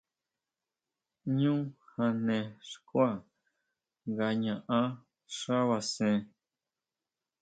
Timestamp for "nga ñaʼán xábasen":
4.09-6.17